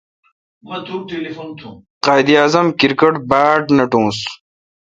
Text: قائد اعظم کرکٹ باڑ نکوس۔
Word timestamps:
قائد 2.05 2.27
اعظم 2.39 2.67
کرکٹ 2.79 3.15
باڑ 3.29 3.57
نکوس۔ 3.77 4.19